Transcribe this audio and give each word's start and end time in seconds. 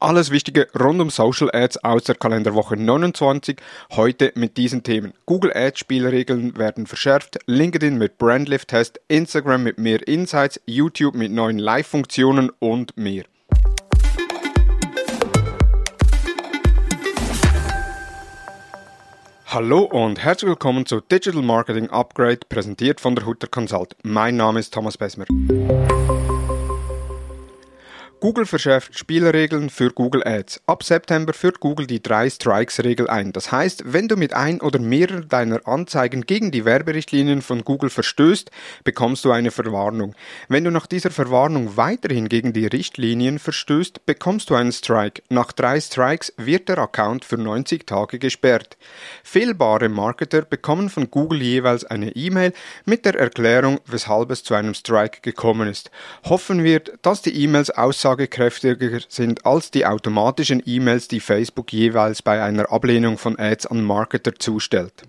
Alles 0.00 0.30
Wichtige 0.30 0.68
rund 0.78 1.00
um 1.00 1.10
Social 1.10 1.50
Ads 1.52 1.82
aus 1.82 2.04
der 2.04 2.14
Kalenderwoche 2.14 2.76
29. 2.76 3.56
Heute 3.96 4.30
mit 4.36 4.56
diesen 4.56 4.84
Themen. 4.84 5.12
Google 5.26 5.52
Ads 5.52 5.80
Spielregeln 5.80 6.56
werden 6.56 6.86
verschärft, 6.86 7.40
LinkedIn 7.46 7.98
mit 7.98 8.16
Brandlift 8.16 8.68
Test, 8.68 9.00
Instagram 9.08 9.64
mit 9.64 9.78
mehr 9.78 10.06
Insights, 10.06 10.60
YouTube 10.66 11.16
mit 11.16 11.32
neuen 11.32 11.58
Live-Funktionen 11.58 12.52
und 12.60 12.96
mehr. 12.96 13.24
Hallo 19.46 19.80
und 19.80 20.22
herzlich 20.22 20.50
willkommen 20.50 20.86
zu 20.86 21.00
Digital 21.00 21.42
Marketing 21.42 21.90
Upgrade, 21.90 22.40
präsentiert 22.48 23.00
von 23.00 23.16
der 23.16 23.26
Hutter 23.26 23.48
Consult. 23.48 23.96
Mein 24.04 24.36
Name 24.36 24.60
ist 24.60 24.72
Thomas 24.72 24.96
Besmer. 24.96 25.24
Google 28.20 28.46
verschärft 28.46 28.98
Spielregeln 28.98 29.70
für 29.70 29.90
Google 29.90 30.26
Ads. 30.26 30.60
Ab 30.66 30.82
September 30.82 31.32
führt 31.32 31.60
Google 31.60 31.86
die 31.86 32.00
3-Strikes-Regel 32.00 33.08
ein. 33.08 33.32
Das 33.32 33.52
heißt, 33.52 33.92
wenn 33.92 34.08
du 34.08 34.16
mit 34.16 34.34
ein 34.34 34.60
oder 34.60 34.80
mehreren 34.80 35.28
deiner 35.28 35.68
Anzeigen 35.68 36.22
gegen 36.22 36.50
die 36.50 36.64
Werberichtlinien 36.64 37.42
von 37.42 37.62
Google 37.62 37.90
verstößt, 37.90 38.50
bekommst 38.82 39.24
du 39.24 39.30
eine 39.30 39.52
Verwarnung. 39.52 40.16
Wenn 40.48 40.64
du 40.64 40.72
nach 40.72 40.88
dieser 40.88 41.12
Verwarnung 41.12 41.76
weiterhin 41.76 42.28
gegen 42.28 42.52
die 42.52 42.66
Richtlinien 42.66 43.38
verstößt, 43.38 44.04
bekommst 44.04 44.50
du 44.50 44.56
einen 44.56 44.72
Strike. 44.72 45.22
Nach 45.28 45.52
drei 45.52 45.80
Strikes 45.80 46.32
wird 46.36 46.68
der 46.68 46.78
Account 46.78 47.24
für 47.24 47.38
90 47.38 47.86
Tage 47.86 48.18
gesperrt. 48.18 48.76
Fehlbare 49.22 49.88
Marketer 49.88 50.42
bekommen 50.42 50.88
von 50.88 51.08
Google 51.08 51.40
jeweils 51.40 51.84
eine 51.84 52.10
E-Mail 52.16 52.52
mit 52.84 53.04
der 53.04 53.14
Erklärung, 53.14 53.78
weshalb 53.86 54.32
es 54.32 54.42
zu 54.42 54.54
einem 54.54 54.74
Strike 54.74 55.20
gekommen 55.22 55.68
ist. 55.68 55.92
Hoffen 56.24 56.64
wir, 56.64 56.80
dass 57.02 57.22
die 57.22 57.44
E-Mails 57.44 57.70
aussagen 57.70 58.07
aussagekräftiger 58.08 59.00
sind 59.08 59.44
als 59.44 59.70
die 59.70 59.84
automatischen 59.84 60.62
E-Mails, 60.64 61.08
die 61.08 61.20
Facebook 61.20 61.72
jeweils 61.72 62.22
bei 62.22 62.42
einer 62.42 62.72
Ablehnung 62.72 63.18
von 63.18 63.38
Ads 63.38 63.66
an 63.66 63.82
Marketer 63.82 64.34
zustellt. 64.34 65.04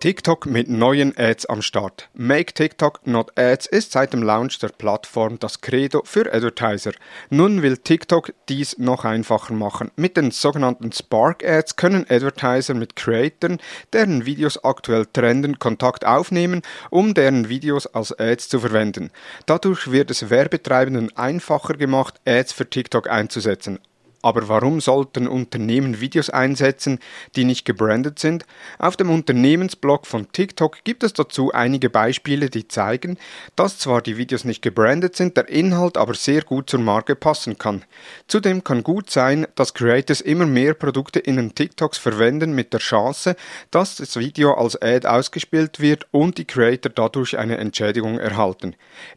TikTok 0.00 0.46
mit 0.46 0.68
neuen 0.68 1.12
Ads 1.18 1.46
am 1.46 1.60
Start. 1.60 2.08
Make 2.14 2.54
TikTok 2.54 3.04
not 3.04 3.36
Ads 3.36 3.66
ist 3.66 3.90
seit 3.90 4.12
dem 4.12 4.22
Launch 4.22 4.60
der 4.60 4.68
Plattform 4.68 5.40
das 5.40 5.60
Credo 5.60 6.02
für 6.04 6.32
Advertiser. 6.32 6.92
Nun 7.30 7.62
will 7.62 7.76
TikTok 7.76 8.32
dies 8.48 8.78
noch 8.78 9.04
einfacher 9.04 9.54
machen. 9.54 9.90
Mit 9.96 10.16
den 10.16 10.30
sogenannten 10.30 10.92
Spark 10.92 11.44
Ads 11.44 11.74
können 11.74 12.06
Advertiser 12.08 12.74
mit 12.74 12.94
Creatoren, 12.94 13.58
deren 13.92 14.24
Videos 14.24 14.62
aktuell 14.62 15.04
trenden, 15.04 15.58
Kontakt 15.58 16.06
aufnehmen, 16.06 16.62
um 16.90 17.12
deren 17.12 17.48
Videos 17.48 17.88
als 17.88 18.16
Ads 18.16 18.50
zu 18.50 18.60
verwenden. 18.60 19.10
Dadurch 19.46 19.90
wird 19.90 20.12
es 20.12 20.30
Werbetreibenden 20.30 21.16
einfacher 21.16 21.74
gemacht, 21.74 22.20
Ads 22.24 22.52
für 22.52 22.70
TikTok 22.70 23.10
einzusetzen. 23.10 23.80
Aber 24.28 24.46
warum 24.48 24.82
sollten 24.82 25.26
Unternehmen 25.26 26.02
Videos 26.02 26.28
einsetzen, 26.28 26.98
die 27.34 27.44
nicht 27.44 27.64
gebrandet 27.64 28.18
sind? 28.18 28.44
Auf 28.78 28.94
dem 28.94 29.08
Unternehmensblog 29.08 30.06
von 30.06 30.30
TikTok 30.30 30.84
gibt 30.84 31.02
es 31.02 31.14
dazu 31.14 31.54
einige 31.54 31.88
Beispiele, 31.88 32.50
die 32.50 32.68
zeigen, 32.68 33.16
dass 33.56 33.78
zwar 33.78 34.02
die 34.02 34.18
Videos 34.18 34.44
nicht 34.44 34.60
gebrandet 34.60 35.16
sind, 35.16 35.38
der 35.38 35.48
Inhalt 35.48 35.96
aber 35.96 36.12
sehr 36.12 36.42
gut 36.42 36.68
zur 36.68 36.80
Marke 36.80 37.16
passen 37.16 37.56
kann. 37.56 37.86
Zudem 38.26 38.62
kann 38.62 38.82
gut 38.82 39.08
sein, 39.08 39.46
dass 39.54 39.72
Creators 39.72 40.20
immer 40.20 40.44
mehr 40.44 40.74
Produkte 40.74 41.20
in 41.20 41.36
den 41.36 41.54
TikToks 41.54 41.96
verwenden 41.96 42.52
mit 42.52 42.74
der 42.74 42.80
Chance, 42.80 43.34
dass 43.70 43.96
das 43.96 44.18
Video 44.18 44.52
als 44.52 44.76
Ad 44.82 45.08
ausgespielt 45.08 45.80
wird 45.80 46.06
und 46.10 46.36
die 46.36 46.44
Creator 46.44 46.92
dadurch 46.94 47.38
eine 47.38 47.56
Entschädigung 47.56 48.18
erhalten. 48.18 48.74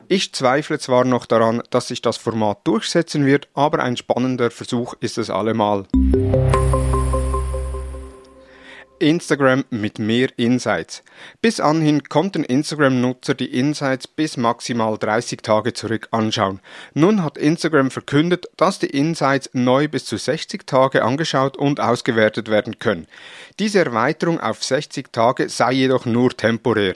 Ich 0.07 0.31
zweifle 0.31 0.79
zwar 0.79 1.03
noch 1.03 1.25
daran, 1.25 1.61
dass 1.69 1.89
sich 1.89 2.01
das 2.01 2.15
Format 2.15 2.59
durchsetzen 2.63 3.25
wird, 3.25 3.49
aber 3.53 3.79
ein 3.83 3.97
spannender 3.97 4.51
Versuch 4.51 4.95
ist 5.01 5.17
es 5.17 5.29
allemal. 5.29 5.85
Instagram 8.99 9.65
mit 9.71 9.97
mehr 9.97 10.29
Insights. 10.37 11.03
Bis 11.41 11.59
anhin 11.59 12.03
konnten 12.03 12.43
Instagram-Nutzer 12.43 13.33
die 13.33 13.57
Insights 13.57 14.07
bis 14.07 14.37
maximal 14.37 14.97
30 14.97 15.41
Tage 15.41 15.73
zurück 15.73 16.07
anschauen. 16.11 16.59
Nun 16.93 17.23
hat 17.23 17.37
Instagram 17.37 17.89
verkündet, 17.89 18.45
dass 18.57 18.77
die 18.77 18.91
Insights 18.91 19.49
neu 19.53 19.87
bis 19.87 20.05
zu 20.05 20.17
60 20.17 20.67
Tage 20.67 21.03
angeschaut 21.03 21.57
und 21.57 21.79
ausgewertet 21.79 22.49
werden 22.49 22.77
können. 22.77 23.07
Diese 23.57 23.79
Erweiterung 23.79 24.39
auf 24.39 24.63
60 24.63 25.11
Tage 25.11 25.49
sei 25.49 25.73
jedoch 25.73 26.05
nur 26.05 26.29
temporär. 26.29 26.93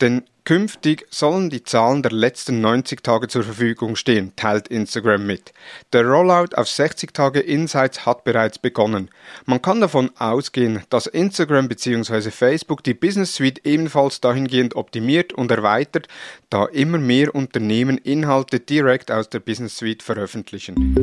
Denn 0.00 0.22
Künftig 0.44 1.06
sollen 1.10 1.50
die 1.50 1.62
Zahlen 1.62 2.02
der 2.02 2.12
letzten 2.12 2.60
90 2.60 3.02
Tage 3.02 3.28
zur 3.28 3.42
Verfügung 3.42 3.96
stehen, 3.96 4.32
teilt 4.36 4.68
Instagram 4.68 5.26
mit. 5.26 5.52
Der 5.92 6.04
Rollout 6.04 6.54
auf 6.56 6.68
60 6.68 7.12
Tage 7.12 7.40
Insights 7.40 8.06
hat 8.06 8.24
bereits 8.24 8.58
begonnen. 8.58 9.10
Man 9.44 9.60
kann 9.60 9.80
davon 9.80 10.10
ausgehen, 10.18 10.82
dass 10.88 11.06
Instagram 11.06 11.68
bzw. 11.68 12.30
Facebook 12.30 12.82
die 12.82 12.94
Business 12.94 13.34
Suite 13.34 13.64
ebenfalls 13.64 14.20
dahingehend 14.20 14.76
optimiert 14.76 15.32
und 15.32 15.50
erweitert, 15.50 16.08
da 16.48 16.66
immer 16.66 16.98
mehr 16.98 17.34
Unternehmen 17.34 17.98
Inhalte 17.98 18.60
direkt 18.60 19.10
aus 19.10 19.28
der 19.28 19.40
Business 19.40 19.76
Suite 19.76 20.02
veröffentlichen. 20.02 20.96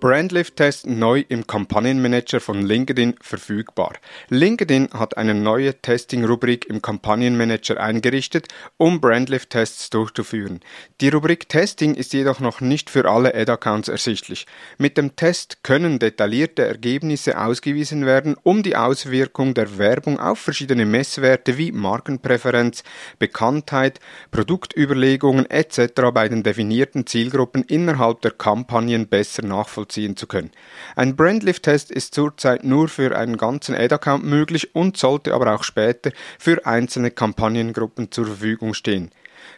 Brandlift-Test 0.00 0.86
neu 0.86 1.24
im 1.28 1.46
Kampagnenmanager 1.46 2.40
von 2.40 2.62
LinkedIn 2.62 3.16
verfügbar. 3.20 3.92
LinkedIn 4.30 4.88
hat 4.94 5.18
eine 5.18 5.34
neue 5.34 5.74
Testing-Rubrik 5.74 6.64
im 6.70 6.80
Kampagnenmanager 6.80 7.78
eingerichtet, 7.78 8.48
um 8.78 9.02
Brandlift-Tests 9.02 9.90
durchzuführen. 9.90 10.60
Die 11.02 11.10
Rubrik 11.10 11.50
Testing 11.50 11.94
ist 11.94 12.14
jedoch 12.14 12.40
noch 12.40 12.62
nicht 12.62 12.88
für 12.88 13.10
alle 13.10 13.34
Ad-Accounts 13.34 13.88
ersichtlich. 13.88 14.46
Mit 14.78 14.96
dem 14.96 15.16
Test 15.16 15.62
können 15.62 15.98
detaillierte 15.98 16.64
Ergebnisse 16.64 17.38
ausgewiesen 17.38 18.06
werden, 18.06 18.36
um 18.42 18.62
die 18.62 18.76
Auswirkung 18.76 19.52
der 19.52 19.76
Werbung 19.76 20.18
auf 20.18 20.38
verschiedene 20.38 20.86
Messwerte 20.86 21.58
wie 21.58 21.72
Markenpräferenz, 21.72 22.84
Bekanntheit, 23.18 24.00
Produktüberlegungen 24.30 25.44
etc. 25.50 25.92
bei 26.14 26.26
den 26.30 26.42
definierten 26.42 27.06
Zielgruppen 27.06 27.64
innerhalb 27.64 28.22
der 28.22 28.30
Kampagnen 28.30 29.06
besser 29.06 29.44
nachvollziehen 29.44 29.89
nachvollziehen 29.90 30.16
zu 30.16 30.26
können. 30.26 30.50
Ein 30.96 31.16
Brandlift-Test 31.16 31.90
ist 31.90 32.14
zurzeit 32.14 32.64
nur 32.64 32.88
für 32.88 33.16
einen 33.16 33.36
ganzen 33.36 33.74
Ad-Account 33.74 34.24
möglich 34.24 34.74
und 34.74 34.96
sollte 34.96 35.34
aber 35.34 35.54
auch 35.54 35.64
später 35.64 36.12
für 36.38 36.66
einzelne 36.66 37.10
Kampagnengruppen 37.10 38.10
zur 38.10 38.26
Verfügung 38.26 38.74
stehen. 38.74 39.10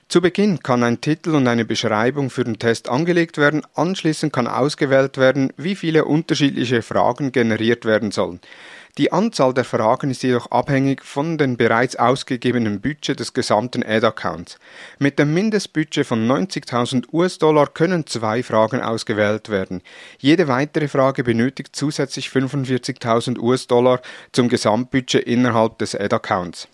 Zu 0.09 0.21
Beginn 0.21 0.61
kann 0.61 0.83
ein 0.83 1.01
Titel 1.01 1.35
und 1.35 1.47
eine 1.49 1.65
Beschreibung 1.65 2.31
für 2.31 2.45
den 2.45 2.59
Test 2.59 2.89
angelegt 2.89 3.39
werden, 3.39 3.63
anschließend 3.75 4.33
kann 4.33 4.47
ausgewählt 4.47 5.17
werden, 5.17 5.53
wie 5.57 5.75
viele 5.75 6.05
unterschiedliche 6.05 6.83
Fragen 6.83 7.33
generiert 7.33 7.85
werden 7.85 8.11
sollen. 8.11 8.41
Die 8.99 9.11
Anzahl 9.11 9.55
der 9.55 9.65
Fragen 9.65 10.11
ist 10.11 10.23
jedoch 10.23 10.51
abhängig 10.51 11.03
von 11.03 11.39
dem 11.39 11.57
bereits 11.57 11.97
ausgegebenen 11.97 12.83
Budget 12.83 13.19
des 13.19 13.33
gesamten 13.33 13.83
Ad-Accounts. 13.83 14.59
Mit 14.99 15.19
dem 15.19 15.33
Mindestbudget 15.33 16.07
von 16.07 16.31
90.000 16.31 17.07
US-Dollar 17.11 17.69
können 17.69 18.07
zwei 18.07 18.43
Fragen 18.43 18.83
ausgewählt 18.83 19.49
werden. 19.49 19.81
Jede 20.19 20.47
weitere 20.47 20.89
Frage 20.89 21.25
benötigt 21.25 21.75
zusätzlich 21.75 22.29
45.000 22.29 23.39
US-Dollar 23.39 24.03
zum 24.33 24.51
Gesamtbudget 24.51 25.25
innerhalb 25.25 25.79
des 25.79 25.95
Ad-Accounts. 25.95 26.69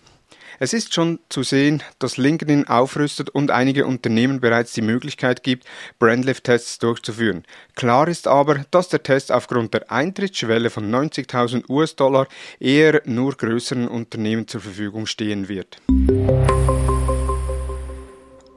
Es 0.61 0.73
ist 0.73 0.93
schon 0.93 1.19
zu 1.29 1.43
sehen, 1.43 1.81
dass 1.99 2.17
LinkedIn 2.17 2.67
aufrüstet 2.67 3.29
und 3.29 3.49
einige 3.49 3.85
Unternehmen 3.85 4.41
bereits 4.41 4.73
die 4.73 4.81
Möglichkeit 4.81 5.41
gibt, 5.41 5.65
Brandlift-Tests 5.99 6.79
durchzuführen. 6.79 7.45
Klar 7.75 8.09
ist 8.09 8.27
aber, 8.27 8.65
dass 8.69 8.89
der 8.89 9.01
Test 9.01 9.31
aufgrund 9.31 9.73
der 9.73 9.89
Eintrittsschwelle 9.89 10.69
von 10.69 10.93
90.000 10.93 11.69
US-Dollar 11.69 12.27
eher 12.59 13.01
nur 13.05 13.35
größeren 13.35 13.87
Unternehmen 13.87 14.49
zur 14.49 14.59
Verfügung 14.59 15.05
stehen 15.05 15.47
wird. 15.47 15.77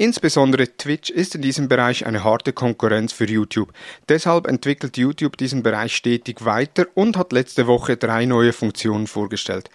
Insbesondere 0.00 0.66
Twitch 0.78 1.10
ist 1.10 1.34
in 1.34 1.42
diesem 1.42 1.68
Bereich 1.68 2.06
eine 2.06 2.24
harte 2.24 2.54
Konkurrenz 2.54 3.12
für 3.12 3.26
YouTube. 3.26 3.70
Deshalb 4.08 4.46
entwickelt 4.46 4.96
YouTube 4.96 5.36
diesen 5.36 5.62
Bereich 5.62 5.94
stetig 5.94 6.42
weiter 6.46 6.86
und 6.94 7.18
hat 7.18 7.34
letzte 7.34 7.66
Woche 7.66 7.98
drei 7.98 8.24
neue 8.24 8.54
Funktionen 8.54 9.06
vorgestellt. 9.06 9.68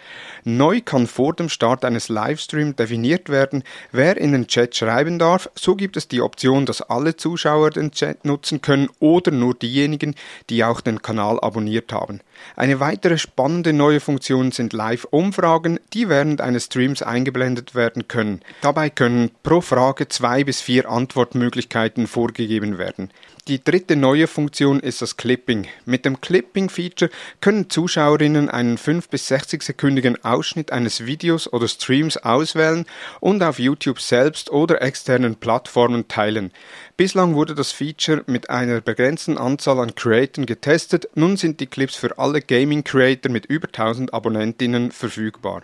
Neu 0.44 0.82
kann 0.82 1.06
vor 1.06 1.36
dem 1.36 1.48
Start 1.48 1.86
eines 1.86 2.10
Livestreams 2.10 2.76
definiert 2.76 3.30
werden, 3.30 3.64
wer 3.92 4.18
in 4.18 4.32
den 4.32 4.48
Chat 4.48 4.76
schreiben 4.76 5.20
darf. 5.20 5.48
So 5.54 5.76
gibt 5.76 5.96
es 5.96 6.08
die 6.08 6.22
Option, 6.22 6.66
dass 6.66 6.82
alle 6.82 7.16
Zuschauer 7.16 7.70
den 7.70 7.92
Chat 7.92 8.26
nutzen 8.26 8.64
können 8.64 8.90
oder 9.00 9.30
nur 9.30 9.54
diejenigen, 9.54 10.16
die 10.50 10.64
auch 10.64 10.82
den 10.82 11.04
Kanal 11.04 11.40
abonniert 11.40 11.94
haben. 11.94 12.22
Eine 12.56 12.80
weitere 12.80 13.20
spannende 13.20 13.74
neue 13.74 14.00
Funktion 14.00 14.52
sind 14.52 14.74
Live-Umfragen, 14.74 15.80
die 15.94 16.10
während 16.10 16.42
eines 16.42 16.66
Streams 16.66 17.04
eingeblendet 17.04 17.76
werden 17.76 18.08
können. 18.08 18.42
Dabei 18.62 18.90
können 18.90 19.30
pro 19.44 19.62
Frage 19.62 20.08
zwei 20.16 20.46
bis 20.46 20.62
vier 20.62 20.90
Antwortmöglichkeiten 20.90 22.08
vorgegeben 22.08 22.78
werden. 22.78 23.12
Die 23.50 23.62
dritte 23.62 23.98
neue 23.98 24.28
Funktion 24.28 24.80
ist 24.80 25.02
das 25.02 25.18
Clipping. 25.18 25.68
Mit 25.84 26.06
dem 26.06 26.22
Clipping-Feature 26.22 27.12
können 27.42 27.70
Zuschauerinnen 27.70 28.50
einen 28.50 28.78
5 28.78 29.10
bis 29.10 29.28
60 29.28 29.62
sekündigen 29.62 30.24
Ausschnitt 30.24 30.72
eines 30.72 31.06
Videos 31.06 31.52
oder 31.52 31.68
Streams 31.68 32.16
auswählen 32.16 32.86
und 33.20 33.44
auf 33.44 33.60
YouTube 33.60 34.00
selbst 34.00 34.50
oder 34.50 34.82
externen 34.82 35.36
Plattformen 35.36 36.08
teilen. 36.08 36.52
Bislang 36.96 37.36
wurde 37.36 37.54
das 37.54 37.74
Feature 37.74 38.24
mit 38.26 38.50
einer 38.50 38.80
begrenzten 38.80 39.38
Anzahl 39.38 39.80
an 39.80 39.96
Creatoren 39.96 40.46
getestet, 40.46 41.10
nun 41.16 41.36
sind 41.36 41.60
die 41.60 41.68
Clips 41.68 41.98
für 41.98 42.18
alle 42.18 42.42
Gaming-Creator 42.42 43.30
mit 43.30 43.48
über 43.48 43.68
1000 43.68 44.14
Abonnentinnen 44.14 44.92
verfügbar. 44.92 45.62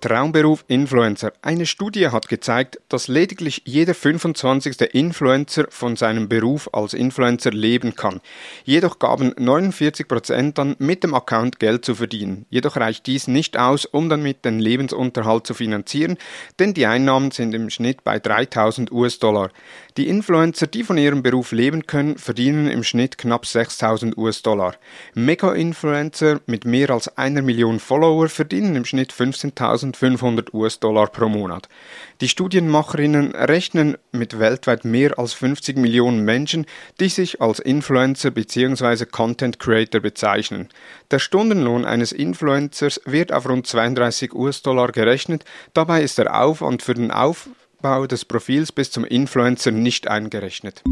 Traumberuf 0.00 0.64
Influencer. 0.68 1.32
Eine 1.42 1.66
Studie 1.66 2.08
hat 2.08 2.28
gezeigt, 2.28 2.78
dass 2.88 3.08
lediglich 3.08 3.62
jeder 3.64 3.94
25. 3.94 4.80
Influencer 4.92 5.66
von 5.70 5.96
seinem 5.96 6.28
Beruf 6.28 6.68
als 6.72 6.94
Influencer 6.94 7.50
leben 7.50 7.94
kann. 7.94 8.20
Jedoch 8.64 8.98
gaben 8.98 9.32
49% 9.34 10.54
dann 10.54 10.76
mit 10.78 11.04
dem 11.04 11.14
Account 11.14 11.58
Geld 11.58 11.84
zu 11.84 11.94
verdienen. 11.94 12.46
Jedoch 12.50 12.76
reicht 12.76 13.06
dies 13.06 13.28
nicht 13.28 13.58
aus, 13.58 13.84
um 13.84 14.08
damit 14.08 14.44
den 14.44 14.60
Lebensunterhalt 14.60 15.46
zu 15.46 15.54
finanzieren, 15.54 16.16
denn 16.58 16.74
die 16.74 16.86
Einnahmen 16.86 17.30
sind 17.30 17.54
im 17.54 17.70
Schnitt 17.70 18.04
bei 18.04 18.18
3000 18.18 18.92
US-Dollar. 18.92 19.50
Die 19.96 20.08
Influencer, 20.08 20.68
die 20.68 20.84
von 20.84 20.96
ihrem 20.96 21.22
Beruf 21.22 21.50
leben 21.50 21.86
können, 21.86 22.18
verdienen 22.18 22.68
im 22.68 22.84
Schnitt 22.84 23.18
knapp 23.18 23.46
6000 23.46 24.16
US-Dollar. 24.16 24.76
Mega-Influencer 25.14 26.40
mit 26.46 26.64
mehr 26.64 26.90
als 26.90 27.16
einer 27.18 27.42
Million 27.42 27.80
Follower 27.80 28.28
verdienen 28.28 28.76
im 28.76 28.84
Schnitt 28.84 29.12
15.500 29.96 30.54
US-Dollar 30.54 31.08
pro 31.08 31.28
Monat. 31.28 31.68
Die 32.20 32.28
Studienmacherinnen 32.28 33.34
rechnen 33.34 33.96
mit 34.12 34.38
weltweit 34.38 34.84
mehr 34.84 35.18
als 35.18 35.32
50 35.32 35.76
Millionen 35.76 36.24
Menschen, 36.24 36.66
die 37.00 37.08
sich 37.08 37.40
als 37.40 37.58
Influencer 37.58 38.30
bzw. 38.30 39.06
Content 39.06 39.58
Creator 39.58 40.00
bezeichnen. 40.00 40.68
Der 41.10 41.18
Stundenlohn 41.18 41.84
eines 41.84 42.12
Influencers 42.12 43.00
wird 43.04 43.32
auf 43.32 43.48
rund 43.48 43.66
32 43.66 44.34
US-Dollar 44.34 44.92
gerechnet, 44.92 45.44
dabei 45.74 46.02
ist 46.02 46.18
der 46.18 46.40
Aufwand 46.40 46.82
für 46.82 46.94
den 46.94 47.10
Auf 47.10 47.48
Aufbau 47.80 48.08
des 48.08 48.24
Profils 48.24 48.72
bis 48.72 48.90
zum 48.90 49.04
Influencer 49.04 49.70
nicht 49.70 50.08
eingerechnet. 50.08 50.82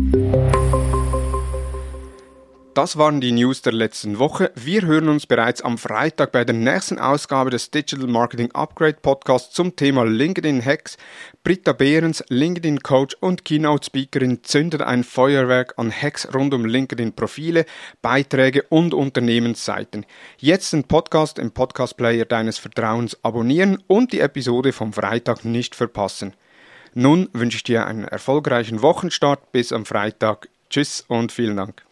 Das 2.76 2.99
waren 2.99 3.23
die 3.23 3.32
News 3.32 3.62
der 3.62 3.73
letzten 3.73 4.19
Woche. 4.19 4.52
Wir 4.55 4.82
hören 4.82 5.08
uns 5.08 5.25
bereits 5.25 5.62
am 5.62 5.78
Freitag 5.78 6.31
bei 6.31 6.44
der 6.44 6.55
nächsten 6.55 6.99
Ausgabe 6.99 7.49
des 7.49 7.70
Digital 7.70 8.06
Marketing 8.06 8.52
Upgrade 8.52 8.99
Podcasts 9.00 9.55
zum 9.55 9.76
Thema 9.76 10.05
LinkedIn 10.05 10.62
Hacks. 10.62 10.99
Britta 11.43 11.73
Behrens, 11.73 12.23
LinkedIn 12.28 12.81
Coach 12.81 13.17
und 13.20 13.46
Keynote 13.46 13.87
Speakerin, 13.87 14.44
zündet 14.44 14.82
ein 14.82 15.05
Feuerwerk 15.05 15.73
an 15.78 15.90
Hacks 15.90 16.28
rund 16.34 16.52
um 16.52 16.67
LinkedIn 16.67 17.14
Profile, 17.14 17.64
Beiträge 18.02 18.64
und 18.64 18.93
Unternehmensseiten. 18.93 20.05
Jetzt 20.37 20.75
den 20.75 20.84
Podcast 20.84 21.38
im 21.38 21.52
Podcast 21.52 21.96
Player 21.96 22.26
deines 22.26 22.58
Vertrauens 22.58 23.17
abonnieren 23.25 23.82
und 23.87 24.12
die 24.12 24.20
Episode 24.20 24.75
vom 24.75 24.93
Freitag 24.93 25.46
nicht 25.46 25.75
verpassen. 25.75 26.34
Nun 26.93 27.31
wünsche 27.32 27.56
ich 27.56 27.62
dir 27.62 27.87
einen 27.87 28.05
erfolgreichen 28.05 28.82
Wochenstart 28.82 29.50
bis 29.50 29.72
am 29.72 29.87
Freitag. 29.87 30.50
Tschüss 30.69 31.06
und 31.08 31.32
vielen 31.32 31.56
Dank. 31.56 31.86